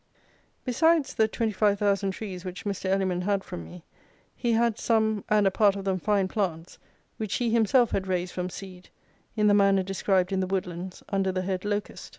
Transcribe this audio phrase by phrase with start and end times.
[0.65, 2.85] Besides the 25,000 trees which Mr.
[2.89, 3.83] Elliman had from me,
[4.35, 6.79] he had some (and a part of them fine plants)
[7.17, 8.89] which he himself had raised from seed,
[9.35, 12.09] in the manner described in The Woodlands under the head "Locust."